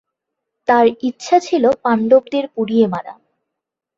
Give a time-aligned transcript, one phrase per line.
[0.67, 3.13] তার ইচ্ছা ছিল পাণ্ডবদের পুড়িয়ে মারা।